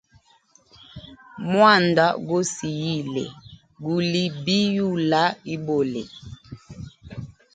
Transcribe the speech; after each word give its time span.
Mwanda 1.51 2.05
go 2.27 2.37
siyile, 2.53 3.25
guli 3.83 4.23
bi 4.43 4.57
yula 4.75 5.23
ibole. 5.53 6.03